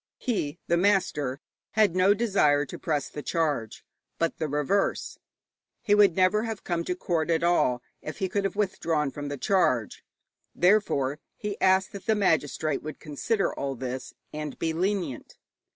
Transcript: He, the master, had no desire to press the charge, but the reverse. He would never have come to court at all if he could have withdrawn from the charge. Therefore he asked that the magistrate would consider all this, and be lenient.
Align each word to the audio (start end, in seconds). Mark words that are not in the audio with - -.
He, 0.17 0.57
the 0.65 0.77
master, 0.77 1.41
had 1.73 1.95
no 1.95 2.15
desire 2.15 2.65
to 2.65 2.79
press 2.79 3.07
the 3.07 3.21
charge, 3.21 3.85
but 4.17 4.39
the 4.39 4.47
reverse. 4.47 5.19
He 5.83 5.93
would 5.93 6.15
never 6.15 6.41
have 6.41 6.63
come 6.63 6.83
to 6.85 6.95
court 6.95 7.29
at 7.29 7.43
all 7.43 7.83
if 8.01 8.17
he 8.17 8.27
could 8.27 8.43
have 8.43 8.55
withdrawn 8.55 9.11
from 9.11 9.27
the 9.27 9.37
charge. 9.37 10.03
Therefore 10.55 11.19
he 11.37 11.61
asked 11.61 11.91
that 11.91 12.07
the 12.07 12.15
magistrate 12.15 12.81
would 12.81 12.99
consider 12.99 13.53
all 13.53 13.75
this, 13.75 14.15
and 14.33 14.57
be 14.57 14.73
lenient. 14.73 15.35